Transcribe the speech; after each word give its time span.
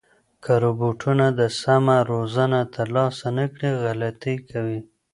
که 0.43 0.53
روبوټونه 0.63 1.25
د 1.39 1.41
سمه 1.61 1.97
روزنه 2.11 2.61
ترلاسه 2.75 3.27
نه 3.37 3.45
کړي، 3.53 3.71
غلطۍ 3.83 4.37
کوي. 4.49 4.79